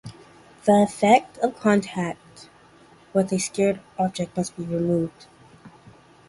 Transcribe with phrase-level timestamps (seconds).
[0.65, 2.49] The effect of contact
[3.13, 5.27] with a sacred object must be removed.